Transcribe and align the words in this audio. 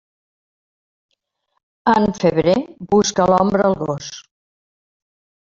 En 1.93 2.09
febrer 2.23 2.57
busca 2.97 3.29
l'ombra 3.33 3.71
el 3.73 3.79
gos. 3.85 4.11